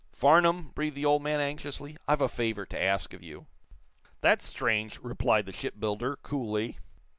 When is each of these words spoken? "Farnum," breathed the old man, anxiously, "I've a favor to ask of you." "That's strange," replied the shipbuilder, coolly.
"Farnum," 0.11 0.69
breathed 0.73 0.95
the 0.97 1.05
old 1.05 1.21
man, 1.21 1.39
anxiously, 1.39 1.95
"I've 2.07 2.21
a 2.21 2.27
favor 2.27 2.65
to 2.65 2.81
ask 2.81 3.13
of 3.13 3.21
you." 3.21 3.45
"That's 4.21 4.47
strange," 4.47 4.97
replied 5.03 5.45
the 5.45 5.53
shipbuilder, 5.53 6.15
coolly. 6.23 6.79